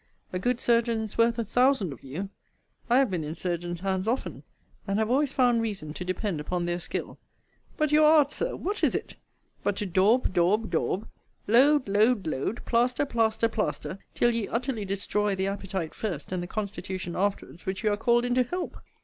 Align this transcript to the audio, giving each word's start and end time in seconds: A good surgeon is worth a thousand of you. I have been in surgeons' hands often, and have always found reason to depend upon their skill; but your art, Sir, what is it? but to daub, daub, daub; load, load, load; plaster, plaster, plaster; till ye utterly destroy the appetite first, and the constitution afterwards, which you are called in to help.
A 0.33 0.39
good 0.39 0.59
surgeon 0.59 1.01
is 1.01 1.15
worth 1.15 1.37
a 1.37 1.43
thousand 1.45 1.93
of 1.93 2.03
you. 2.03 2.29
I 2.89 2.97
have 2.97 3.11
been 3.11 3.23
in 3.23 3.35
surgeons' 3.35 3.81
hands 3.81 4.07
often, 4.07 4.41
and 4.87 4.97
have 4.97 5.11
always 5.11 5.31
found 5.31 5.61
reason 5.61 5.93
to 5.93 6.03
depend 6.03 6.39
upon 6.39 6.65
their 6.65 6.79
skill; 6.79 7.19
but 7.77 7.91
your 7.91 8.07
art, 8.11 8.31
Sir, 8.31 8.55
what 8.55 8.83
is 8.83 8.95
it? 8.95 9.13
but 9.63 9.75
to 9.75 9.85
daub, 9.85 10.33
daub, 10.33 10.71
daub; 10.71 11.07
load, 11.45 11.87
load, 11.87 12.25
load; 12.25 12.65
plaster, 12.65 13.05
plaster, 13.05 13.47
plaster; 13.47 13.99
till 14.15 14.31
ye 14.31 14.47
utterly 14.47 14.85
destroy 14.85 15.35
the 15.35 15.45
appetite 15.45 15.93
first, 15.93 16.31
and 16.31 16.41
the 16.41 16.47
constitution 16.47 17.15
afterwards, 17.15 17.67
which 17.67 17.83
you 17.83 17.91
are 17.91 17.95
called 17.95 18.25
in 18.25 18.33
to 18.33 18.43
help. 18.43 18.77